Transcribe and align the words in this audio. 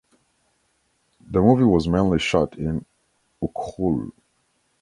The 1.29 1.39
movie 1.39 1.63
was 1.63 1.87
mainly 1.87 2.17
shot 2.17 2.57
in 2.57 2.83
Ukhrul. 3.43 4.11